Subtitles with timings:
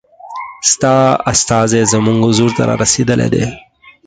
[0.71, 0.93] ستا
[1.31, 3.45] استازی زموږ حضور ته را رسېدلی دی.